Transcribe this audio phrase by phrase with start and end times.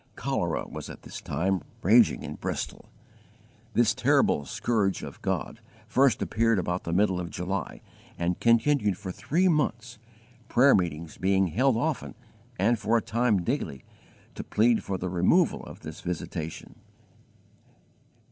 [0.15, 2.89] Cholera was at this time raging in Bristol.
[3.75, 7.81] This terrible 'scourge of God' first appeared about the middle of July
[8.17, 9.99] and continued for three months,
[10.47, 12.15] prayer meetings being held often,
[12.57, 13.85] and for a time daily,
[14.33, 16.79] to plead for the removal of this visitation.